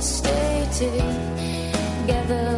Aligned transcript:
stay 0.00 0.66
together. 2.04 2.57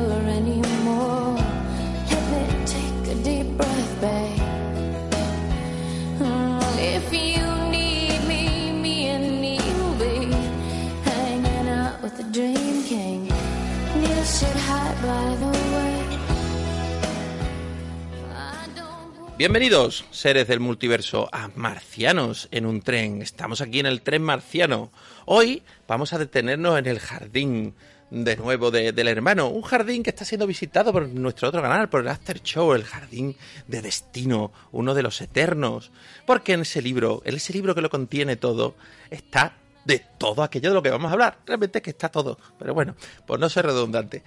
Bienvenidos, 19.40 20.04
seres 20.10 20.48
del 20.48 20.60
multiverso, 20.60 21.30
a 21.32 21.48
Marcianos 21.54 22.48
en 22.50 22.66
un 22.66 22.82
tren. 22.82 23.22
Estamos 23.22 23.62
aquí 23.62 23.80
en 23.80 23.86
el 23.86 24.02
tren 24.02 24.20
marciano. 24.22 24.92
Hoy 25.24 25.62
vamos 25.88 26.12
a 26.12 26.18
detenernos 26.18 26.78
en 26.78 26.84
el 26.86 26.98
jardín 26.98 27.74
de 28.10 28.36
nuevo 28.36 28.70
de- 28.70 28.92
del 28.92 29.08
hermano. 29.08 29.48
Un 29.48 29.62
jardín 29.62 30.02
que 30.02 30.10
está 30.10 30.26
siendo 30.26 30.46
visitado 30.46 30.92
por 30.92 31.08
nuestro 31.08 31.48
otro 31.48 31.62
canal, 31.62 31.88
por 31.88 32.02
el 32.02 32.08
After 32.08 32.42
Show, 32.42 32.74
el 32.74 32.84
jardín 32.84 33.34
de 33.66 33.80
destino, 33.80 34.52
uno 34.72 34.92
de 34.92 35.02
los 35.04 35.18
eternos. 35.22 35.90
Porque 36.26 36.52
en 36.52 36.60
ese 36.60 36.82
libro, 36.82 37.22
en 37.24 37.36
ese 37.36 37.54
libro 37.54 37.74
que 37.74 37.80
lo 37.80 37.88
contiene 37.88 38.36
todo, 38.36 38.74
está 39.08 39.54
de 39.86 40.04
todo 40.18 40.42
aquello 40.42 40.68
de 40.68 40.74
lo 40.74 40.82
que 40.82 40.90
vamos 40.90 41.08
a 41.08 41.12
hablar. 41.14 41.38
Realmente 41.46 41.78
es 41.78 41.82
que 41.82 41.90
está 41.92 42.10
todo. 42.10 42.38
Pero 42.58 42.74
bueno, 42.74 42.94
pues 43.26 43.40
no 43.40 43.48
ser 43.48 43.64
redundante. 43.64 44.22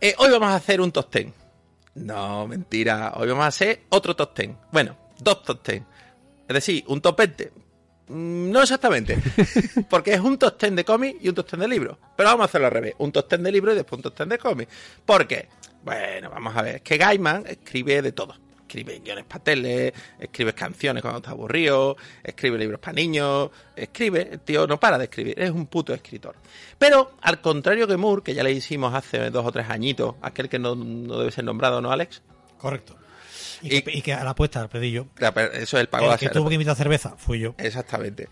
Eh, 0.00 0.16
hoy 0.18 0.28
vamos 0.32 0.48
a 0.48 0.56
hacer 0.56 0.80
un 0.80 0.90
top. 0.90 1.14
No, 1.96 2.46
mentira. 2.46 3.12
Hoy 3.16 3.28
vamos 3.28 3.44
a 3.44 3.48
hacer 3.48 3.82
otro 3.88 4.14
top 4.14 4.36
10. 4.36 4.50
Bueno, 4.70 4.96
dos 5.18 5.42
top 5.42 5.66
10. 5.66 5.82
Es 6.48 6.54
decir, 6.54 6.84
un 6.88 7.00
top 7.00 7.16
20. 7.18 7.52
Mm, 8.08 8.50
No 8.50 8.62
exactamente. 8.62 9.18
Porque 9.90 10.14
es 10.14 10.20
un 10.20 10.38
top 10.38 10.60
10 10.60 10.76
de 10.76 10.84
cómics 10.84 11.18
y 11.24 11.28
un 11.28 11.34
top 11.34 11.50
10 11.50 11.60
de 11.60 11.68
libros. 11.68 11.98
Pero 12.16 12.28
vamos 12.28 12.42
a 12.42 12.44
hacerlo 12.46 12.66
al 12.68 12.72
revés. 12.72 12.94
Un 12.98 13.12
top 13.12 13.28
10 13.28 13.42
de 13.42 13.52
libros 13.52 13.74
y 13.74 13.76
después 13.76 13.98
un 13.98 14.02
top 14.02 14.16
10 14.16 14.28
de 14.28 14.38
cómics. 14.38 14.72
¿Por 15.04 15.26
qué? 15.26 15.48
Bueno, 15.84 16.30
vamos 16.30 16.56
a 16.56 16.62
ver. 16.62 16.76
Es 16.76 16.82
que 16.82 16.96
Gaiman 16.98 17.44
escribe 17.46 18.02
de 18.02 18.12
todo. 18.12 18.34
Escribe 18.66 18.98
guiones 18.98 19.24
para 19.24 19.44
tele, 19.44 19.94
escribe 20.18 20.52
canciones 20.52 21.00
cuando 21.00 21.18
está 21.18 21.30
aburrido, 21.30 21.96
escribe 22.24 22.58
libros 22.58 22.80
para 22.80 22.94
niños, 22.94 23.50
escribe, 23.76 24.28
el 24.32 24.40
tío 24.40 24.66
no 24.66 24.80
para 24.80 24.98
de 24.98 25.04
escribir, 25.04 25.40
es 25.40 25.50
un 25.52 25.66
puto 25.66 25.94
escritor. 25.94 26.34
Pero, 26.76 27.12
al 27.22 27.40
contrario 27.40 27.86
que 27.86 27.96
Moore, 27.96 28.22
que 28.24 28.34
ya 28.34 28.42
le 28.42 28.50
hicimos 28.50 28.92
hace 28.92 29.30
dos 29.30 29.46
o 29.46 29.52
tres 29.52 29.70
añitos, 29.70 30.16
aquel 30.20 30.48
que 30.48 30.58
no, 30.58 30.74
no 30.74 31.18
debe 31.18 31.30
ser 31.30 31.44
nombrado, 31.44 31.80
¿no, 31.80 31.92
Alex? 31.92 32.22
Correcto. 32.58 32.96
Y, 33.62 33.76
Y- 33.76 33.82
que, 33.82 33.92
y 33.98 34.02
que 34.02 34.12
a 34.12 34.24
la 34.24 34.30
apuesta. 34.30 34.68
La 35.18 35.32
per- 35.32 35.52
Eso 35.54 35.76
es 35.76 35.80
el 35.82 35.88
pago 35.88 36.08
de 36.08 36.12
El 36.14 36.18
que 36.18 36.28
tuvo 36.30 36.48
que 36.48 36.54
invitar 36.56 36.74
cerveza 36.76 37.14
fui 37.16 37.38
yo. 37.38 37.54
Exactamente. 37.58 38.28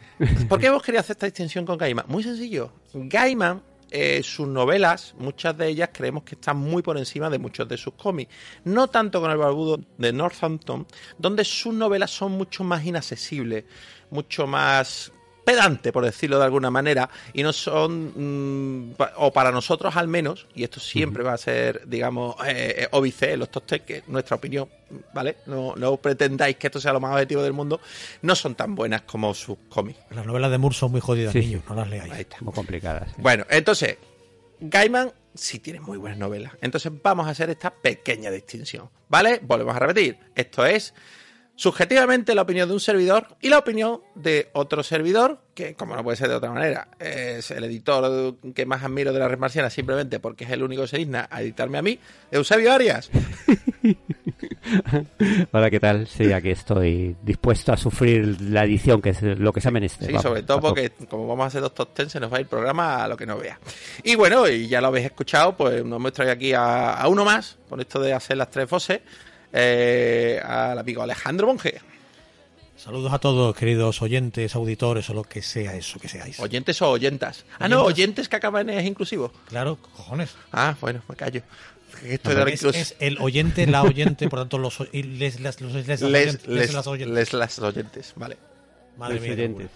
¿Por 0.49 0.59
qué 0.59 0.67
hemos 0.67 0.83
querido 0.83 1.01
hacer 1.01 1.15
esta 1.15 1.27
distinción 1.27 1.65
con 1.65 1.79
Gaiman? 1.79 2.07
Muy 2.09 2.23
sencillo. 2.25 2.73
Gaiman, 2.93 3.63
eh, 3.97 4.25
sus 4.25 4.49
novelas, 4.49 5.15
muchas 5.19 5.57
de 5.57 5.69
ellas 5.69 5.91
creemos 5.93 6.25
que 6.25 6.35
están 6.35 6.57
muy 6.57 6.83
por 6.83 6.99
encima 6.99 7.31
de 7.31 7.39
muchos 7.39 7.69
de 7.69 7.77
sus 7.77 7.95
cómics. 7.95 8.35
No 8.65 8.89
tanto 8.89 9.21
con 9.21 9.31
el 9.31 9.37
barbudo 9.37 9.79
de 9.99 10.13
Northampton, 10.13 10.85
donde 11.17 11.45
sus 11.45 11.73
novelas 11.73 12.11
son 12.11 12.33
mucho 12.33 12.65
más 12.65 12.85
inaccesibles, 12.85 13.67
mucho 14.11 14.49
más 14.49 15.13
pedante, 15.45 15.93
por 15.93 16.05
decirlo 16.05 16.39
de 16.39 16.45
alguna 16.45 16.71
manera, 16.71 17.09
y 17.33 17.43
no 17.43 17.53
son, 17.53 18.89
mm, 18.89 18.95
o 19.17 19.33
para 19.33 19.51
nosotros 19.51 19.95
al 19.97 20.09
menos, 20.09 20.47
y 20.55 20.65
esto 20.65 20.81
siempre 20.81 21.23
va 21.23 21.35
a 21.35 21.39
ser, 21.39 21.83
digamos, 21.87 22.37
eh, 22.47 22.75
eh, 22.79 22.89
óbice 22.93 23.33
en 23.33 23.41
los 23.41 23.51
top 23.51 23.65
10, 23.69 23.83
que 23.83 23.97
es 23.99 24.09
nuestra 24.09 24.37
opinión, 24.37 24.69
¿vale? 25.13 25.37
No, 25.47 25.75
no 25.77 25.97
pretendáis 25.99 26.57
que 26.57 26.69
esto 26.69 26.81
sea 26.81 26.93
lo 26.93 27.01
más 27.01 27.13
objetivo 27.13 27.43
del 27.43 27.53
mundo, 27.53 27.81
no 28.23 28.35
son 28.35 28.55
tan 28.55 28.75
buenas 28.75 29.03
como 29.03 29.35
sus 29.35 29.59
cómics. 29.69 30.01
Las 30.11 30.27
novelas 30.27 30.51
de 30.51 30.59
Moore 30.59 30.75
son 30.75 30.91
muy 30.93 31.01
jodidas, 31.01 31.33
Sí, 31.33 31.41
niños. 31.41 31.63
No 31.69 31.75
las 31.75 31.89
leáis. 31.89 32.13
Ahí 32.13 32.21
está. 32.23 32.39
Muy 32.41 32.55
complicadas. 32.55 33.09
sí. 33.09 33.17
Bueno, 33.19 33.45
entonces, 33.51 33.99
Gaiman 34.61 35.13
sí 35.35 35.59
tiene 35.59 35.81
muy 35.81 35.99
buenas 35.99 36.19
novelas. 36.19 36.53
Entonces 36.61 36.93
vamos 37.03 37.27
a 37.27 37.31
hacer 37.31 37.51
esta 37.51 37.71
pequeña 37.71 38.31
distinción. 38.31 38.89
¿Vale? 39.09 39.41
Volvemos 39.43 39.75
a 39.75 39.79
repetir. 39.81 40.17
Esto 40.35 40.65
es 40.65 40.95
subjetivamente 41.57 42.35
la 42.35 42.43
opinión 42.43 42.69
de 42.69 42.75
un 42.75 42.81
servidor 42.81 43.29
y 43.41 43.49
la 43.49 43.59
opinión 43.59 44.01
de 44.15 44.51
otro 44.53 44.83
servidor, 44.83 45.39
que 45.55 45.75
como 45.75 45.95
no 45.95 46.03
puede 46.03 46.17
ser 46.17 46.29
de 46.29 46.35
otra 46.35 46.51
manera, 46.51 46.89
es 46.99 47.51
el 47.51 47.63
editor 47.65 48.37
que 48.55 48.67
más 48.67 48.83
admiro 48.83 49.13
de 49.13 49.21
la 49.21 49.29
red 49.29 49.39
marciana 49.39 49.71
simplemente 49.71 50.19
porque 50.19 50.45
es 50.45 50.51
el 50.51 50.63
único 50.63 50.83
que 50.83 50.89
se 50.89 50.99
digna 50.99 51.29
a 51.31 51.43
editarme 51.43 51.79
a 51.79 51.83
mí, 51.83 51.99
Eusebio 52.31 52.73
Arias. 52.73 53.11
Hola, 55.53 55.71
¿qué 55.71 55.79
tal? 55.79 56.09
Sí, 56.09 56.33
aquí 56.33 56.51
estoy 56.51 57.17
dispuesto 57.23 57.73
a 57.73 57.77
sufrir 57.77 58.41
la 58.41 58.65
edición, 58.65 59.01
que 59.01 59.11
es 59.11 59.23
lo 59.23 59.53
que 59.53 59.61
se 59.61 59.69
ha 59.69 59.71
menester. 59.71 60.09
Sí, 60.09 60.13
Vamos, 60.13 60.23
sobre 60.23 60.43
todo 60.43 60.61
porque 60.61 60.91
como 61.09 61.29
vamos 61.29 61.45
a 61.45 61.47
hacer 61.49 61.61
dos 61.61 61.75
top 61.75 61.95
ten, 61.95 62.11
se 62.11 62.19
nos 62.19 62.33
va 62.33 62.39
a 62.39 62.41
ir 62.41 62.45
el 62.45 62.51
programa 62.51 63.05
a 63.05 63.09
lo 63.09 63.17
que 63.17 63.27
no 63.27 63.37
vea. 63.37 63.61
Y 64.03 64.17
bueno, 64.17 64.49
y 64.49 64.67
ya 64.67 64.81
lo 64.81 64.89
habéis 64.89 65.07
escuchado, 65.07 65.57
pues 65.57 65.85
nos 65.85 65.99
hemos 65.99 66.13
traído 66.13 66.33
aquí 66.33 66.53
a, 66.53 66.95
a 66.95 67.09
uno 67.09 67.25
más, 67.25 67.59
con 67.69 67.81
esto 67.81 68.01
de 68.01 68.13
hacer 68.13 68.37
las 68.37 68.51
tres 68.51 68.69
voces, 68.69 69.01
eh, 69.55 70.41
al 70.45 70.79
amigo 70.79 71.03
Alejandro 71.03 71.47
Monge. 71.47 71.81
Saludos 72.77 73.13
a 73.15 73.19
todos, 73.19 73.57
queridos 73.57 74.03
oyentes, 74.03 74.55
auditores 74.55 75.09
o 75.09 75.15
lo 75.15 75.23
que 75.25 75.41
sea 75.41 75.75
eso 75.77 75.99
que 76.01 76.09
seáis. 76.09 76.39
¿Oyentes 76.41 76.83
o 76.83 76.91
oyentas? 76.91 77.45
Ah, 77.59 77.69
no, 77.69 77.83
Oyentes. 77.85 78.29
que 78.29 78.37
acaban 78.37 78.69
en 78.69 78.79
es 78.79 78.85
inclusivo. 78.85 79.33
Claro, 79.49 79.77
cojones. 79.77 80.35
Ah, 80.53 80.75
bueno, 80.81 81.01
me 81.09 81.15
callo. 81.17 81.41
Esto 82.03 82.31
de 82.31 82.35
la 82.35 82.51
Es, 82.51 82.97
el 82.99 83.19
oyente, 83.21 83.67
la 83.69 83.83
oyente, 83.85 84.29
por 84.29 84.41
tanto, 84.41 84.59
los, 84.59 84.81
les, 84.93 85.41
las- 85.41 85.61
los, 85.61 85.73
les, 85.73 86.03
oyentes, 86.03 86.47
les 86.49 86.59
les- 86.67 86.75
las 86.75 86.87
oyentes. 86.89 87.15
les 87.15 87.33
las 87.33 87.59
oyentes, 87.61 88.13
vale. 88.17 88.37
Madre 88.99 89.21
mía. 89.21 89.69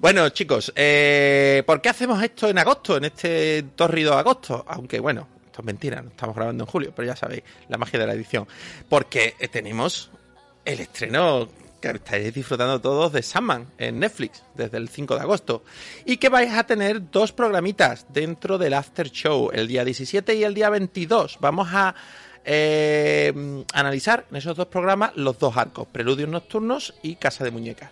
Bueno, 0.00 0.28
chicos, 0.30 0.72
eh, 0.74 1.62
¿por 1.66 1.80
qué 1.80 1.90
hacemos 1.90 2.22
esto 2.22 2.48
en 2.48 2.58
agosto, 2.58 2.96
en 2.96 3.04
este 3.04 3.62
tórrido 3.76 4.14
agosto? 4.18 4.64
Aunque 4.68 4.98
bueno, 5.00 5.28
mentira, 5.62 6.02
no 6.02 6.10
estamos 6.10 6.36
grabando 6.36 6.64
en 6.64 6.70
julio, 6.70 6.92
pero 6.94 7.06
ya 7.06 7.16
sabéis, 7.16 7.42
la 7.68 7.78
magia 7.78 7.98
de 7.98 8.06
la 8.06 8.14
edición. 8.14 8.46
Porque 8.88 9.34
eh, 9.38 9.48
tenemos 9.48 10.10
el 10.64 10.80
estreno 10.80 11.48
que 11.80 11.88
estaréis 11.88 12.34
disfrutando 12.34 12.80
todos 12.80 13.12
de 13.12 13.22
Sandman 13.22 13.66
en 13.78 13.98
Netflix 13.98 14.42
desde 14.54 14.76
el 14.76 14.88
5 14.88 15.14
de 15.14 15.20
agosto. 15.20 15.64
Y 16.04 16.18
que 16.18 16.28
vais 16.28 16.52
a 16.52 16.64
tener 16.64 17.10
dos 17.10 17.32
programitas 17.32 18.06
dentro 18.10 18.58
del 18.58 18.74
After 18.74 19.10
Show, 19.10 19.50
el 19.52 19.66
día 19.66 19.84
17 19.84 20.34
y 20.34 20.44
el 20.44 20.54
día 20.54 20.68
22. 20.70 21.38
Vamos 21.40 21.68
a 21.72 21.94
eh, 22.44 23.64
analizar 23.74 24.26
en 24.30 24.36
esos 24.36 24.56
dos 24.56 24.66
programas 24.66 25.12
los 25.16 25.38
dos 25.38 25.56
arcos, 25.56 25.86
Preludios 25.88 26.28
Nocturnos 26.28 26.94
y 27.02 27.16
Casa 27.16 27.44
de 27.44 27.50
Muñecas. 27.50 27.90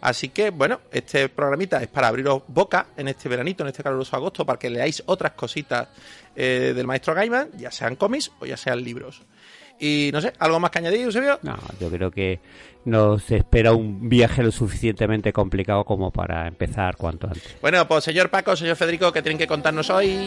Así 0.00 0.30
que, 0.30 0.50
bueno, 0.50 0.80
este 0.90 1.28
programita 1.28 1.82
es 1.82 1.88
para 1.88 2.08
abriros 2.08 2.42
boca 2.48 2.88
en 2.96 3.08
este 3.08 3.28
veranito, 3.28 3.62
en 3.62 3.68
este 3.68 3.82
caluroso 3.82 4.16
agosto, 4.16 4.44
para 4.44 4.58
que 4.58 4.70
leáis 4.70 5.02
otras 5.06 5.32
cositas 5.32 5.88
eh, 6.34 6.72
del 6.74 6.86
maestro 6.86 7.14
Gaiman, 7.14 7.50
ya 7.56 7.70
sean 7.70 7.96
cómics 7.96 8.32
o 8.40 8.46
ya 8.46 8.56
sean 8.56 8.82
libros. 8.82 9.22
Y 9.78 10.10
no 10.12 10.20
sé, 10.20 10.32
¿algo 10.38 10.58
más 10.58 10.70
que 10.70 10.78
añadir, 10.78 11.00
Eusebio? 11.00 11.38
No, 11.42 11.56
yo 11.78 11.90
creo 11.90 12.10
que 12.10 12.40
nos 12.86 13.30
espera 13.30 13.72
un 13.72 14.08
viaje 14.08 14.42
lo 14.42 14.50
suficientemente 14.50 15.32
complicado 15.32 15.84
como 15.84 16.10
para 16.10 16.46
empezar 16.46 16.96
cuanto 16.96 17.26
antes. 17.26 17.56
Bueno, 17.60 17.86
pues 17.86 18.04
señor 18.04 18.30
Paco, 18.30 18.56
señor 18.56 18.76
Federico, 18.76 19.12
¿qué 19.12 19.22
tienen 19.22 19.38
que 19.38 19.46
contarnos 19.46 19.90
hoy? 19.90 20.18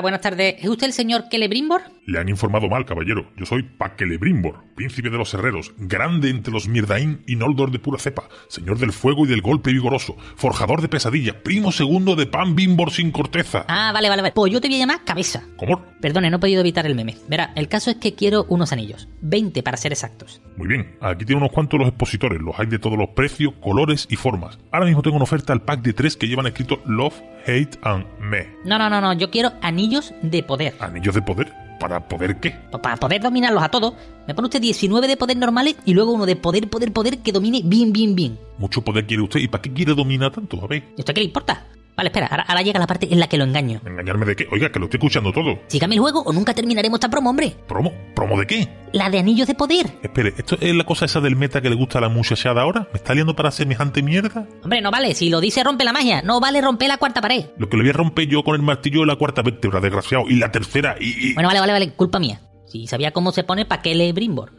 Buenas 0.00 0.20
tardes. 0.20 0.56
¿Es 0.58 0.68
usted 0.68 0.86
el 0.86 0.92
señor 0.92 1.24
Celebrimbor? 1.30 1.95
Le 2.06 2.20
han 2.20 2.28
informado 2.28 2.68
mal, 2.68 2.84
caballero. 2.84 3.32
Yo 3.36 3.46
soy 3.46 3.64
Paquelebrimbor, 3.64 4.62
príncipe 4.76 5.10
de 5.10 5.18
los 5.18 5.34
herreros, 5.34 5.72
grande 5.76 6.30
entre 6.30 6.52
los 6.52 6.68
Mirdain 6.68 7.24
y 7.26 7.34
Noldor 7.34 7.72
de 7.72 7.80
pura 7.80 7.98
cepa, 7.98 8.28
señor 8.46 8.78
del 8.78 8.92
fuego 8.92 9.24
y 9.24 9.28
del 9.28 9.42
golpe 9.42 9.72
vigoroso, 9.72 10.16
forjador 10.36 10.82
de 10.82 10.88
pesadilla, 10.88 11.42
primo 11.42 11.72
segundo 11.72 12.14
de 12.14 12.26
pan 12.26 12.54
bimbor 12.54 12.92
sin 12.92 13.10
corteza. 13.10 13.64
Ah, 13.66 13.90
vale, 13.92 14.08
vale, 14.08 14.22
vale. 14.22 14.32
Pues 14.32 14.52
yo 14.52 14.60
te 14.60 14.68
voy 14.68 14.76
a 14.76 14.78
llamar 14.78 15.04
cabeza. 15.04 15.42
¿Cómo? 15.56 15.82
Perdone, 16.00 16.30
no 16.30 16.36
he 16.36 16.40
podido 16.40 16.60
evitar 16.60 16.86
el 16.86 16.94
meme. 16.94 17.16
Verá, 17.26 17.52
el 17.56 17.66
caso 17.66 17.90
es 17.90 17.96
que 17.96 18.14
quiero 18.14 18.46
unos 18.48 18.72
anillos. 18.72 19.08
20 19.22 19.64
para 19.64 19.76
ser 19.76 19.90
exactos. 19.90 20.40
Muy 20.56 20.68
bien, 20.68 20.96
aquí 21.00 21.24
tiene 21.24 21.40
unos 21.40 21.50
cuantos 21.50 21.80
los 21.80 21.88
expositores, 21.88 22.40
los 22.40 22.56
hay 22.56 22.66
de 22.66 22.78
todos 22.78 22.96
los 22.96 23.08
precios, 23.16 23.54
colores 23.60 24.06
y 24.08 24.14
formas. 24.14 24.60
Ahora 24.70 24.86
mismo 24.86 25.02
tengo 25.02 25.16
una 25.16 25.24
oferta 25.24 25.52
al 25.52 25.62
pack 25.62 25.82
de 25.82 25.92
tres 25.92 26.16
que 26.16 26.28
llevan 26.28 26.46
escrito 26.46 26.80
Love, 26.86 27.20
Hate 27.48 27.78
and 27.82 28.06
Me. 28.20 28.46
No, 28.64 28.78
no, 28.78 28.88
no, 28.88 29.00
no. 29.00 29.12
Yo 29.14 29.28
quiero 29.32 29.54
anillos 29.60 30.14
de 30.22 30.44
poder. 30.44 30.74
¿Anillos 30.78 31.16
de 31.16 31.22
poder? 31.22 31.66
¿Para 31.78 32.08
poder 32.08 32.40
qué? 32.40 32.54
Pues 32.70 32.82
para 32.82 32.96
poder 32.96 33.20
dominarlos 33.20 33.62
a 33.62 33.68
todos. 33.68 33.94
Me 34.26 34.34
pone 34.34 34.46
usted 34.46 34.60
19 34.60 35.06
de 35.06 35.16
poder 35.16 35.36
normales 35.36 35.76
y 35.84 35.94
luego 35.94 36.12
uno 36.12 36.26
de 36.26 36.36
poder, 36.36 36.68
poder, 36.68 36.92
poder 36.92 37.18
que 37.18 37.32
domine 37.32 37.60
bien, 37.64 37.92
bien, 37.92 38.14
bien. 38.14 38.38
Mucho 38.58 38.82
poder 38.82 39.06
quiere 39.06 39.22
usted. 39.22 39.40
¿Y 39.40 39.48
para 39.48 39.62
qué 39.62 39.72
quiere 39.72 39.94
dominar 39.94 40.32
tanto? 40.32 40.62
A 40.62 40.66
ver. 40.66 40.84
¿Y 40.96 41.00
a 41.00 41.02
usted 41.02 41.14
qué 41.14 41.20
le 41.20 41.26
importa? 41.26 41.66
Vale, 41.96 42.08
espera, 42.08 42.26
ahora, 42.26 42.44
ahora 42.46 42.60
llega 42.60 42.78
la 42.78 42.86
parte 42.86 43.08
en 43.10 43.18
la 43.18 43.26
que 43.26 43.38
lo 43.38 43.44
engaño. 43.44 43.80
¿Engañarme 43.86 44.26
de 44.26 44.36
qué? 44.36 44.46
Oiga, 44.52 44.70
que 44.70 44.78
lo 44.78 44.84
estoy 44.84 44.98
escuchando 44.98 45.32
todo. 45.32 45.60
Sígame 45.68 45.94
el 45.94 46.00
juego 46.00 46.20
o 46.20 46.32
nunca 46.32 46.52
terminaremos 46.52 46.98
esta 46.98 47.08
promo, 47.08 47.30
hombre. 47.30 47.56
¿Promo? 47.66 47.92
¿Promo 48.14 48.38
de 48.38 48.46
qué? 48.46 48.68
La 48.92 49.08
de 49.08 49.18
anillos 49.18 49.46
de 49.48 49.54
poder. 49.54 49.86
Espere, 50.02 50.34
¿esto 50.36 50.58
es 50.60 50.74
la 50.74 50.84
cosa 50.84 51.06
esa 51.06 51.20
del 51.20 51.36
meta 51.36 51.62
que 51.62 51.70
le 51.70 51.76
gusta 51.76 51.98
a 51.98 52.02
la 52.02 52.10
muchachada 52.10 52.60
ahora? 52.60 52.88
¿Me 52.92 52.98
está 52.98 53.14
liando 53.14 53.34
para 53.34 53.50
semejante 53.50 54.02
mierda? 54.02 54.46
Hombre, 54.62 54.82
no 54.82 54.90
vale. 54.90 55.14
Si 55.14 55.30
lo 55.30 55.40
dice 55.40 55.64
rompe 55.64 55.84
la 55.84 55.94
magia. 55.94 56.20
No 56.20 56.38
vale 56.38 56.60
romper 56.60 56.88
la 56.88 56.98
cuarta 56.98 57.22
pared. 57.22 57.46
Lo 57.56 57.68
que 57.70 57.78
le 57.78 57.84
voy 57.84 57.90
a 57.90 57.94
romper 57.94 58.28
yo 58.28 58.44
con 58.44 58.56
el 58.56 58.62
martillo 58.62 59.00
es 59.00 59.06
la 59.06 59.16
cuarta 59.16 59.40
vértebra, 59.40 59.80
desgraciado. 59.80 60.24
Y 60.28 60.36
la 60.36 60.52
tercera, 60.52 60.96
y... 61.00 61.30
y... 61.30 61.34
Bueno, 61.34 61.48
vale, 61.48 61.60
vale, 61.60 61.72
vale. 61.72 61.92
Culpa 61.92 62.18
mía. 62.18 62.42
Si 62.66 62.86
sabía 62.86 63.12
cómo 63.12 63.32
se 63.32 63.44
pone, 63.44 63.64
¿pa' 63.64 63.80
qué 63.80 63.94
le 63.94 64.12
brimbor? 64.12 64.52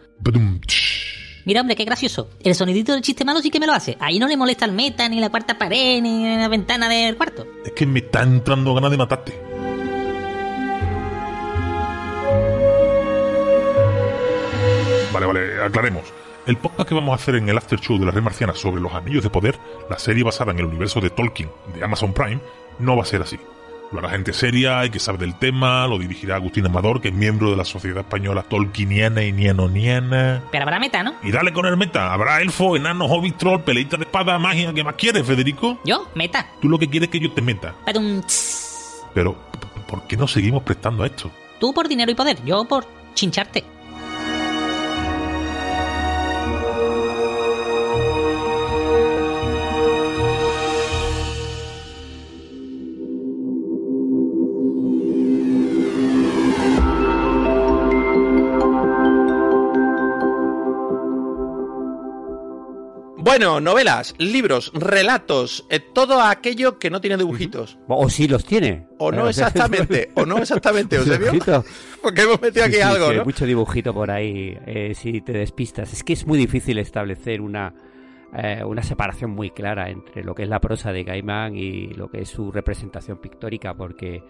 Mira, 1.47 1.61
hombre, 1.61 1.77
qué 1.77 1.85
gracioso. 1.85 2.29
El 2.43 2.55
sonidito 2.55 2.91
del 2.91 3.01
chiste 3.01 3.23
malo 3.23 3.39
sí 3.39 3.49
que 3.49 3.61
me 3.61 3.67
lo 3.67 3.71
hace. 3.71 3.95
Ahí 4.01 4.19
no 4.19 4.27
le 4.27 4.35
molesta 4.35 4.65
el 4.65 4.73
meta, 4.73 5.07
ni 5.07 5.21
la 5.21 5.29
cuarta 5.29 5.57
pared, 5.57 6.01
ni 6.01 6.35
la 6.35 6.49
ventana 6.49 6.89
del 6.89 7.15
cuarto. 7.15 7.47
Es 7.63 7.71
que 7.71 7.85
me 7.85 7.99
está 7.99 8.21
entrando 8.23 8.73
ganas 8.73 8.91
de 8.91 8.97
matarte. 8.97 9.39
Vale, 15.13 15.25
vale, 15.25 15.63
aclaremos. 15.63 16.03
El 16.47 16.57
podcast 16.57 16.89
que 16.89 16.95
vamos 16.95 17.13
a 17.13 17.15
hacer 17.15 17.35
en 17.35 17.47
el 17.47 17.57
After 17.57 17.79
Show 17.79 17.97
de 17.97 18.07
la 18.07 18.11
Red 18.11 18.23
Marciana 18.23 18.53
sobre 18.53 18.81
los 18.81 18.93
Anillos 18.93 19.23
de 19.23 19.29
Poder, 19.29 19.57
la 19.89 19.97
serie 19.99 20.25
basada 20.25 20.51
en 20.51 20.59
el 20.59 20.65
universo 20.65 20.99
de 20.99 21.11
Tolkien 21.11 21.49
de 21.73 21.81
Amazon 21.81 22.11
Prime, 22.11 22.41
no 22.79 22.97
va 22.97 23.03
a 23.03 23.05
ser 23.05 23.21
así. 23.21 23.39
Lo 23.91 23.99
hará 23.99 24.09
gente 24.09 24.33
seria 24.33 24.83
y 24.85 24.89
que 24.89 24.99
sabe 24.99 25.17
del 25.19 25.35
tema, 25.35 25.87
lo 25.87 25.97
dirigirá 25.97 26.35
Agustín 26.35 26.65
Amador, 26.65 26.99
que 26.99 27.07
es 27.07 27.13
miembro 27.13 27.51
de 27.51 27.55
la 27.57 27.63
Sociedad 27.63 27.99
Española 27.99 28.43
Tolkieniana 28.43 29.23
y 29.23 29.31
Nianoniana. 29.31 30.43
Pero 30.51 30.63
habrá 30.63 30.79
meta, 30.79 31.03
¿no? 31.03 31.15
Y 31.23 31.31
dale 31.31 31.53
con 31.53 31.65
el 31.65 31.77
meta, 31.77 32.13
habrá 32.13 32.41
elfo, 32.41 32.75
enano, 32.75 33.05
hobbit, 33.05 33.37
troll, 33.37 33.61
peleita 33.61 33.95
de 33.95 34.03
espada, 34.03 34.37
magia, 34.39 34.73
¿qué 34.73 34.83
más 34.83 34.95
quieres, 34.95 35.25
Federico? 35.25 35.79
¿Yo? 35.85 36.09
Meta. 36.15 36.47
Tú 36.61 36.67
lo 36.67 36.77
que 36.77 36.89
quieres 36.89 37.07
es 37.07 37.11
que 37.11 37.19
yo 37.19 37.31
te 37.31 37.41
meta. 37.41 37.73
Padum, 37.85 38.21
Pero, 39.13 39.37
¿por 39.87 40.05
qué 40.07 40.17
nos 40.17 40.31
seguimos 40.33 40.63
prestando 40.63 41.03
a 41.03 41.07
esto? 41.07 41.31
Tú 41.59 41.73
por 41.73 41.87
dinero 41.87 42.11
y 42.11 42.15
poder, 42.15 42.43
yo 42.43 42.65
por 42.65 42.85
chincharte. 43.13 43.76
Bueno, 63.37 63.59
novelas, 63.59 64.15
libros, 64.17 64.71
relatos, 64.73 65.67
eh, 65.69 65.79
todo 65.79 66.21
aquello 66.21 66.79
que 66.79 66.89
no 66.89 66.99
tiene 67.01 67.17
dibujitos. 67.17 67.77
O 67.87 68.09
sí 68.09 68.27
los 68.27 68.43
tiene. 68.43 68.87
O 68.97 69.11
no 69.11 69.29
exactamente, 69.29 70.09
o 70.15 70.25
no 70.25 70.39
exactamente, 70.39 70.95
Eusebio. 70.95 71.31
Dibujito. 71.31 71.63
Porque 72.01 72.23
hemos 72.23 72.41
metido 72.41 72.65
aquí 72.65 72.77
sí, 72.77 72.81
algo, 72.81 73.05
sí, 73.05 73.11
hay 73.11 73.17
¿no? 73.17 73.25
mucho 73.25 73.45
dibujito 73.45 73.93
por 73.93 74.09
ahí, 74.09 74.57
eh, 74.65 74.93
si 74.95 75.21
te 75.21 75.33
despistas. 75.33 75.93
Es 75.93 76.03
que 76.03 76.13
es 76.13 76.25
muy 76.25 76.39
difícil 76.39 76.79
establecer 76.79 77.39
una, 77.39 77.75
eh, 78.35 78.63
una 78.65 78.81
separación 78.81 79.29
muy 79.29 79.51
clara 79.51 79.91
entre 79.91 80.23
lo 80.23 80.33
que 80.33 80.41
es 80.41 80.49
la 80.49 80.59
prosa 80.59 80.91
de 80.91 81.03
Gaiman 81.03 81.55
y 81.55 81.89
lo 81.89 82.09
que 82.09 82.21
es 82.21 82.29
su 82.29 82.51
representación 82.51 83.19
pictórica, 83.19 83.75
porque 83.75 84.23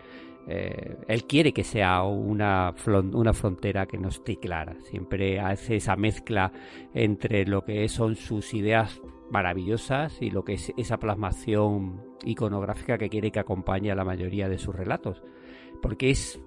eh, 0.47 0.95
él 1.07 1.25
quiere 1.25 1.51
que 1.51 1.63
sea 1.63 2.03
una, 2.03 2.73
una 3.13 3.33
frontera 3.33 3.85
que 3.85 3.97
no 3.97 4.09
esté 4.09 4.37
clara. 4.37 4.77
Siempre 4.83 5.39
hace 5.39 5.75
esa 5.75 5.95
mezcla 5.95 6.51
entre 6.93 7.45
lo 7.45 7.65
que 7.65 7.87
son 7.89 8.15
sus 8.15 8.53
ideas 8.53 9.01
maravillosas 9.29 10.21
y 10.21 10.29
lo 10.29 10.45
que 10.45 10.53
es 10.53 10.71
esa 10.77 10.97
plasmación 10.97 12.01
iconográfica 12.23 12.97
que 12.97 13.09
quiere 13.09 13.31
que 13.31 13.39
acompañe 13.39 13.91
a 13.91 13.95
la 13.95 14.05
mayoría 14.05 14.47
de 14.47 14.57
sus 14.57 14.73
relatos. 14.73 15.21
Porque 15.81 16.09
es 16.09 16.39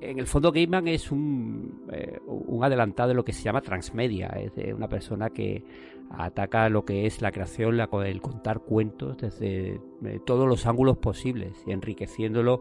en 0.00 0.18
el 0.18 0.26
fondo 0.26 0.50
Gaiman 0.50 0.88
es 0.88 1.12
un, 1.12 1.86
eh, 1.92 2.18
un 2.26 2.64
adelantado 2.64 3.10
de 3.10 3.14
lo 3.14 3.24
que 3.24 3.32
se 3.32 3.42
llama 3.42 3.60
transmedia, 3.60 4.26
es 4.28 4.52
una 4.74 4.88
persona 4.88 5.30
que 5.30 5.64
ataca 6.10 6.68
lo 6.68 6.84
que 6.84 7.06
es 7.06 7.22
la 7.22 7.30
creación, 7.30 7.76
la, 7.76 7.88
el 8.04 8.20
contar 8.20 8.60
cuentos 8.60 9.18
desde 9.18 9.80
eh, 10.04 10.20
todos 10.26 10.48
los 10.48 10.66
ángulos 10.66 10.98
posibles 10.98 11.62
enriqueciéndolo 11.66 12.60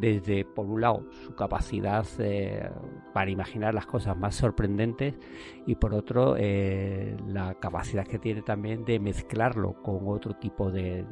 desde, 0.00 0.44
por 0.44 0.66
un 0.66 0.80
lado, 0.80 1.04
su 1.24 1.34
capacidad 1.34 2.06
eh, 2.18 2.70
para 3.12 3.30
imaginar 3.30 3.74
las 3.74 3.86
cosas 3.86 4.16
más 4.16 4.34
sorprendentes 4.34 5.14
y 5.66 5.74
por 5.76 5.94
otro, 5.94 6.36
eh, 6.38 7.16
la 7.26 7.54
capacidad 7.54 8.06
que 8.06 8.18
tiene 8.18 8.42
también 8.42 8.84
de 8.84 8.98
mezclarlo 9.00 9.74
con 9.82 10.08
otro 10.08 10.34
tipo 10.34 10.70
de, 10.70 11.04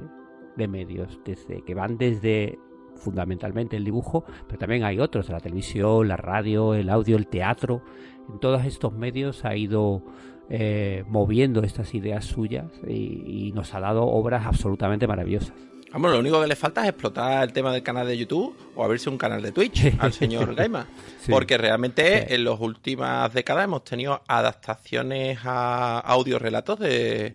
de 0.56 0.68
medios, 0.68 1.20
desde 1.24 1.62
que 1.62 1.74
van 1.74 1.98
desde 1.98 2.58
fundamentalmente 2.96 3.76
el 3.76 3.84
dibujo, 3.84 4.24
pero 4.46 4.58
también 4.58 4.84
hay 4.84 4.98
otros, 4.98 5.28
la 5.28 5.40
televisión, 5.40 6.08
la 6.08 6.16
radio, 6.16 6.74
el 6.74 6.88
audio, 6.88 7.16
el 7.16 7.28
teatro. 7.28 7.82
En 8.28 8.40
todos 8.40 8.64
estos 8.64 8.92
medios 8.92 9.44
ha 9.44 9.54
ido 9.54 10.02
eh, 10.48 11.04
moviendo 11.08 11.62
estas 11.62 11.94
ideas 11.94 12.24
suyas 12.24 12.72
y, 12.86 13.48
y 13.48 13.52
nos 13.52 13.74
ha 13.74 13.80
dado 13.80 14.06
obras 14.06 14.46
absolutamente 14.46 15.06
maravillosas. 15.06 15.75
Vamos, 15.96 16.10
lo 16.10 16.18
único 16.18 16.38
que 16.42 16.46
le 16.46 16.56
falta 16.56 16.82
es 16.82 16.90
explotar 16.90 17.42
el 17.42 17.54
tema 17.54 17.72
del 17.72 17.82
canal 17.82 18.06
de 18.06 18.18
YouTube 18.18 18.54
o 18.74 18.84
abrirse 18.84 19.08
un 19.08 19.16
canal 19.16 19.40
de 19.40 19.50
Twitch 19.50 19.94
al 19.98 20.12
señor 20.12 20.54
Gaiman. 20.54 20.86
Sí. 21.24 21.32
Porque 21.32 21.56
realmente 21.56 22.26
Sí. 22.28 22.34
en 22.34 22.44
las 22.44 22.60
últimas 22.60 23.32
décadas 23.32 23.64
hemos 23.64 23.82
tenido 23.82 24.20
adaptaciones 24.28 25.38
a 25.42 26.00
audiorelatos 26.00 26.80
de, 26.80 27.34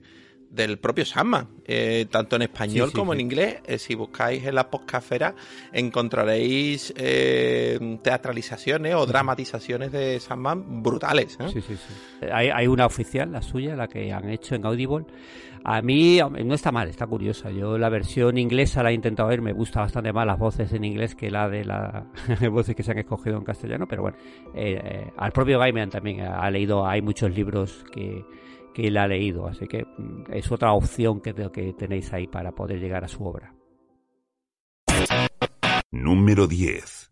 del 0.51 0.77
propio 0.79 1.05
Sandman, 1.05 1.47
eh, 1.65 2.05
tanto 2.11 2.35
en 2.35 2.43
español 2.43 2.87
Sí, 2.87 2.91
sí, 2.91 2.97
como 2.97 3.13
sí. 3.13 3.19
en 3.19 3.25
inglés. 3.25 3.55
Eh, 3.65 3.77
si 3.77 3.95
buscáis 3.95 4.43
en 4.45 4.55
la 4.55 4.69
podcastfera 4.69 5.33
encontraréis 5.71 6.93
eh, 6.97 7.97
teatralizaciones 8.03 8.93
o 8.95 9.05
dramatizaciones 9.05 9.91
de 9.91 10.19
Sandman 10.19 10.83
brutales. 10.83 11.37
¿eh? 11.39 11.47
Sí, 11.53 11.61
sí, 11.61 11.75
sí. 11.75 12.25
Hay, 12.31 12.49
hay 12.49 12.67
una 12.67 12.85
oficial, 12.85 13.31
la 13.31 13.41
suya, 13.41 13.75
la 13.75 13.87
que 13.87 14.11
han 14.11 14.29
hecho 14.29 14.55
en 14.55 14.65
Audible. 14.65 15.05
A 15.63 15.81
mí 15.83 16.19
no 16.43 16.55
está 16.55 16.71
mal, 16.71 16.89
está 16.89 17.05
curiosa. 17.05 17.51
Yo 17.51 17.77
la 17.77 17.87
versión 17.89 18.37
inglesa 18.37 18.81
la 18.81 18.89
he 18.89 18.93
intentado 18.93 19.29
ver, 19.29 19.41
me 19.41 19.53
gusta 19.53 19.79
bastante 19.79 20.11
más 20.11 20.25
las 20.25 20.39
voces 20.39 20.73
en 20.73 20.83
inglés 20.83 21.15
que 21.15 21.29
la 21.29 21.47
de 21.47 21.63
las 21.63 22.03
voces 22.51 22.75
que 22.75 22.81
se 22.81 22.91
han 22.91 22.97
escogido 22.97 23.37
en 23.37 23.43
castellano, 23.43 23.87
pero 23.87 24.01
bueno, 24.01 24.17
al 25.17 25.31
propio 25.31 25.59
Gaiman 25.59 25.91
también 25.91 26.21
ha 26.21 26.49
leído, 26.49 26.87
hay 26.87 27.03
muchos 27.03 27.29
libros 27.29 27.85
que, 27.93 28.25
que 28.73 28.87
él 28.87 28.97
ha 28.97 29.07
leído, 29.07 29.47
así 29.47 29.67
que 29.67 29.85
mm, 29.85 30.31
es 30.31 30.51
otra 30.51 30.73
opción 30.73 31.21
que, 31.21 31.33
que 31.33 31.73
tenéis 31.73 32.11
ahí 32.13 32.27
para 32.27 32.53
poder 32.53 32.79
llegar 32.79 33.03
a 33.03 33.07
su 33.07 33.25
obra. 33.25 33.53
Número 35.91 36.47
10. 36.47 37.11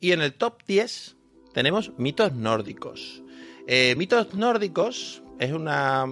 Y 0.00 0.12
en 0.12 0.20
el 0.20 0.34
top 0.34 0.62
10 0.66 1.16
tenemos 1.54 1.92
mitos 1.96 2.34
nórdicos. 2.34 3.22
Eh, 3.66 3.94
mitos 3.96 4.34
nórdicos 4.34 5.22
es 5.38 5.52
una... 5.52 6.06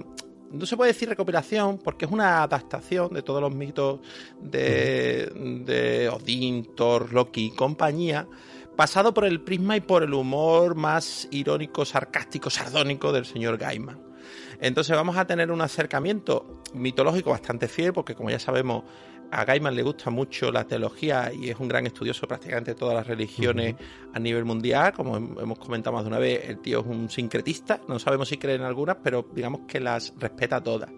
No 0.51 0.65
se 0.65 0.75
puede 0.75 0.91
decir 0.91 1.07
recopilación 1.07 1.77
porque 1.77 2.05
es 2.05 2.11
una 2.11 2.43
adaptación 2.43 3.13
de 3.13 3.21
todos 3.21 3.41
los 3.41 3.55
mitos 3.55 4.01
de, 4.41 5.31
de 5.65 6.09
Odín, 6.09 6.75
Thor, 6.75 7.13
Loki 7.13 7.45
y 7.45 7.55
compañía, 7.55 8.27
pasado 8.75 9.13
por 9.13 9.23
el 9.23 9.39
prisma 9.41 9.77
y 9.77 9.81
por 9.81 10.03
el 10.03 10.13
humor 10.13 10.75
más 10.75 11.27
irónico, 11.31 11.85
sarcástico, 11.85 12.49
sardónico 12.49 13.13
del 13.13 13.25
señor 13.25 13.57
Gaiman. 13.57 14.10
Entonces 14.59 14.95
vamos 14.95 15.17
a 15.17 15.25
tener 15.25 15.51
un 15.51 15.61
acercamiento 15.61 16.61
mitológico 16.73 17.31
bastante 17.31 17.67
fiel 17.67 17.93
porque 17.93 18.15
como 18.15 18.29
ya 18.29 18.39
sabemos 18.39 18.83
a 19.31 19.45
Gaiman 19.45 19.75
le 19.75 19.81
gusta 19.83 20.09
mucho 20.09 20.51
la 20.51 20.65
teología 20.65 21.31
y 21.33 21.49
es 21.49 21.59
un 21.59 21.67
gran 21.67 21.85
estudioso 21.87 22.27
prácticamente 22.27 22.71
de 22.71 22.75
todas 22.75 22.95
las 22.95 23.07
religiones 23.07 23.75
a 24.13 24.19
nivel 24.19 24.45
mundial. 24.45 24.93
Como 24.93 25.17
hem- 25.17 25.41
hemos 25.41 25.57
comentado 25.59 25.95
más 25.95 26.03
de 26.03 26.09
una 26.09 26.19
vez, 26.19 26.49
el 26.49 26.59
tío 26.59 26.81
es 26.81 26.85
un 26.85 27.09
sincretista. 27.09 27.79
No 27.87 27.97
sabemos 27.99 28.27
si 28.29 28.37
cree 28.37 28.55
en 28.55 28.61
algunas, 28.63 28.97
pero 29.03 29.25
digamos 29.33 29.61
que 29.67 29.79
las 29.79 30.13
respeta 30.19 30.61
todas. 30.61 30.89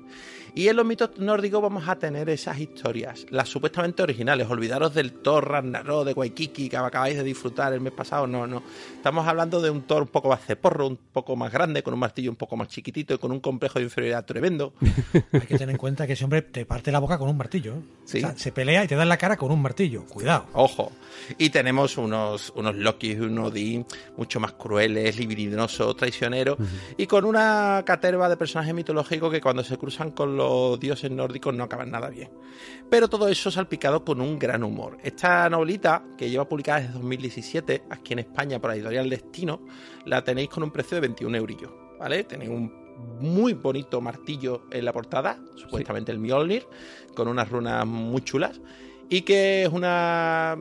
Y 0.56 0.68
en 0.68 0.76
los 0.76 0.86
mitos 0.86 1.18
nórdicos 1.18 1.64
vamos 1.64 1.88
a 1.90 1.96
tener 1.98 2.30
esas 2.30 2.60
historias, 2.60 3.26
las 3.32 3.50
supuestamente 3.50 4.04
originales. 4.04 4.48
Olvidaros 4.48 4.94
del 4.94 5.12
Thor 5.14 5.50
Ragnarok 5.50 6.06
de 6.06 6.14
Waikiki 6.14 6.70
que 6.70 6.78
acabáis 6.78 7.18
de 7.18 7.24
disfrutar 7.24 7.74
el 7.74 7.82
mes 7.82 7.92
pasado. 7.92 8.28
No, 8.28 8.46
no. 8.46 8.62
Estamos 8.96 9.28
hablando 9.28 9.60
de 9.62 9.72
un 9.72 9.82
Thor 9.82 10.04
un 10.04 10.10
poco 10.10 10.30
más 10.30 10.46
ceporro, 10.46 10.86
un 10.86 10.98
poco 11.12 11.36
más 11.36 11.52
grande, 11.52 11.82
con 11.82 11.96
un 11.96 12.00
martillo 12.00 12.30
un 12.30 12.36
poco 12.36 12.56
más 12.56 12.68
chiquitito 12.68 13.16
y 13.16 13.18
con 13.18 13.32
un 13.32 13.40
complejo 13.40 13.80
de 13.80 13.86
inferioridad 13.86 14.26
tremendo. 14.26 14.74
Hay 15.34 15.42
que 15.42 15.58
tener 15.58 15.72
en 15.72 15.78
cuenta 15.78 16.06
que 16.06 16.14
ese 16.14 16.24
hombre 16.24 16.44
te 16.44 16.68
parte 16.68 16.92
la 16.92 17.00
boca 17.00 17.18
con 17.18 17.30
un 17.30 17.38
martillo. 17.38 17.74
¿eh? 17.74 17.82
Sí. 18.06 18.23
Sea, 18.28 18.38
se 18.38 18.52
pelea 18.52 18.84
y 18.84 18.88
te 18.88 18.96
da 18.96 19.04
en 19.04 19.10
la 19.10 19.18
cara 19.18 19.38
con 19.38 19.52
un 19.52 19.62
martillo. 19.62 20.06
Cuidado. 20.06 20.46
Ojo. 20.54 20.92
Y 21.38 21.50
tenemos 21.50 21.98
unos, 21.98 22.52
unos 22.56 22.76
Loki 22.76 23.14
y 23.14 23.20
unos 23.20 23.52
Odín 23.52 23.86
mucho 24.18 24.40
más 24.40 24.54
crueles, 24.54 25.18
libidinosos, 25.18 25.96
traicioneros, 25.96 26.58
y 26.98 27.08
con 27.08 27.26
una 27.26 27.84
caterva 27.86 28.30
de 28.30 28.38
personajes 28.38 28.74
mitológicos 28.74 29.32
que 29.32 29.42
cuando 29.42 29.64
se 29.64 29.78
cruzan 29.78 30.12
con 30.12 30.36
los 30.36 30.80
dioses 30.80 31.12
nórdicos 31.12 31.54
no 31.54 31.64
acaban 31.64 31.92
nada 31.92 32.10
bien. 32.10 32.30
Pero 32.90 33.08
todo 33.08 33.28
eso 33.28 33.52
salpicado 33.52 34.04
con 34.04 34.22
un 34.22 34.38
gran 34.38 34.64
humor. 34.64 34.98
Esta 35.04 35.50
novelita, 35.50 36.04
que 36.18 36.30
lleva 36.30 36.48
publicada 36.48 36.82
desde 36.82 36.94
2017, 36.94 37.84
aquí 37.90 38.14
en 38.14 38.20
España 38.20 38.60
por 38.60 38.70
la 38.70 38.76
editorial 38.76 39.10
Destino, 39.10 39.62
la 40.06 40.24
tenéis 40.24 40.50
con 40.50 40.64
un 40.64 40.72
precio 40.72 40.96
de 40.96 41.02
21 41.02 41.38
eurillos, 41.38 41.72
¿vale? 42.00 42.24
Tenéis 42.24 42.52
un 42.52 42.83
muy 43.20 43.54
bonito 43.54 44.02
martillo 44.02 44.64
en 44.72 44.86
la 44.86 44.94
portada, 44.94 45.38
supuestamente 45.56 46.12
el 46.12 46.20
Mjolnir, 46.20 46.66
con 47.16 47.28
unas 47.28 47.50
runas 47.50 47.86
muy 47.86 48.22
chulas 48.22 48.60
y 49.10 49.22
que 49.22 49.64
es 49.64 49.70
una 49.70 50.58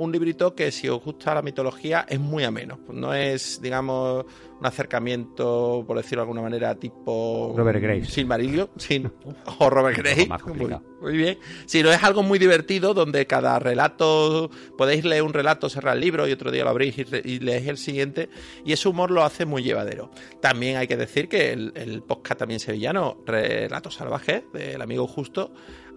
un 0.00 0.12
librito 0.12 0.54
que 0.54 0.72
si 0.72 0.88
os 0.88 1.02
gusta 1.04 1.34
la 1.34 1.42
mitología 1.42 2.06
es 2.08 2.18
muy 2.18 2.42
ameno. 2.42 2.80
No 2.90 3.12
es, 3.12 3.60
digamos, 3.60 4.24
un 4.58 4.66
acercamiento, 4.66 5.84
por 5.86 5.98
decirlo 5.98 6.22
de 6.22 6.22
alguna 6.22 6.40
manera, 6.40 6.74
tipo 6.74 7.52
Robert 7.54 7.82
Graves. 7.82 8.08
Silmarillion, 8.08 8.70
sin, 8.76 9.12
o 9.58 9.68
Robert 9.68 9.98
Graves. 9.98 10.26
Muy, 10.46 10.76
muy 11.02 11.16
bien. 11.16 11.38
Sino 11.66 11.92
es 11.92 12.02
algo 12.02 12.22
muy 12.22 12.38
divertido 12.38 12.94
donde 12.94 13.26
cada 13.26 13.58
relato, 13.58 14.50
podéis 14.78 15.04
leer 15.04 15.22
un 15.22 15.34
relato, 15.34 15.68
cerrar 15.68 15.96
el 15.96 16.00
libro 16.00 16.26
y 16.26 16.32
otro 16.32 16.50
día 16.50 16.64
lo 16.64 16.70
abrís 16.70 16.96
y, 16.96 17.04
y 17.24 17.38
leéis 17.40 17.68
el 17.68 17.76
siguiente. 17.76 18.30
Y 18.64 18.72
ese 18.72 18.88
humor 18.88 19.10
lo 19.10 19.22
hace 19.22 19.44
muy 19.44 19.62
llevadero. 19.62 20.10
También 20.40 20.78
hay 20.78 20.86
que 20.86 20.96
decir 20.96 21.28
que 21.28 21.52
el, 21.52 21.72
el 21.74 22.02
podcast 22.02 22.38
también 22.38 22.58
sevillano, 22.58 23.18
Relatos 23.26 23.96
Salvajes, 23.96 24.44
del 24.54 24.80
amigo 24.80 25.06
Justo, 25.06 25.52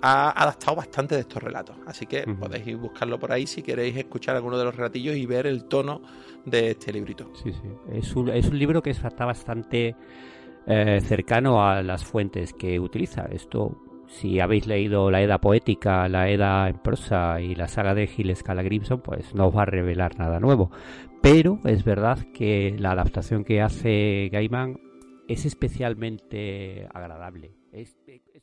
ha 0.05 0.31
adaptado 0.31 0.75
bastante 0.75 1.15
de 1.15 1.21
estos 1.21 1.41
relatos. 1.41 1.77
Así 1.87 2.05
que 2.05 2.23
podéis 2.37 2.67
ir 2.67 2.75
buscarlo 2.75 3.17
por 3.17 3.31
ahí 3.31 3.47
si 3.47 3.61
queréis 3.63 3.95
escuchar 3.95 4.35
alguno 4.35 4.57
de 4.57 4.65
los 4.65 4.75
relatillos 4.75 5.15
y 5.15 5.25
ver 5.25 5.47
el 5.47 5.63
tono 5.65 6.01
de 6.45 6.71
este 6.71 6.91
librito. 6.91 7.31
Sí, 7.41 7.53
sí. 7.53 7.61
Es 7.93 8.13
un, 8.15 8.27
es 8.27 8.49
un 8.49 8.59
libro 8.59 8.81
que 8.81 8.89
está 8.89 9.23
bastante 9.25 9.95
eh, 10.67 10.99
cercano 11.01 11.65
a 11.65 11.81
las 11.81 12.03
fuentes 12.03 12.51
que 12.51 12.81
utiliza. 12.81 13.27
Esto, 13.31 13.77
si 14.07 14.41
habéis 14.41 14.67
leído 14.67 15.09
la 15.09 15.21
Edda 15.21 15.37
poética, 15.39 16.09
la 16.09 16.29
Edda 16.29 16.67
en 16.67 16.79
prosa 16.79 17.39
y 17.39 17.55
la 17.55 17.69
saga 17.69 17.93
de 17.95 18.07
Gilles 18.07 18.39
Scala 18.39 18.61
Grimson, 18.61 18.99
pues 19.01 19.33
no 19.33 19.47
os 19.47 19.55
va 19.55 19.61
a 19.61 19.65
revelar 19.65 20.19
nada 20.19 20.41
nuevo. 20.41 20.69
Pero 21.21 21.59
es 21.63 21.85
verdad 21.85 22.17
que 22.33 22.75
la 22.77 22.91
adaptación 22.91 23.45
que 23.45 23.61
hace 23.61 24.27
Gaiman 24.33 24.77
es 25.29 25.45
especialmente 25.45 26.87
agradable. 26.93 27.55
Es- 27.71 27.95
es 28.05 28.42